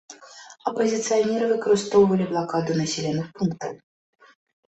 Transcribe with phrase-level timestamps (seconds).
[0.69, 3.73] Апазіцыянеры выкарыстоўвалі блакаду населеных пунктаў.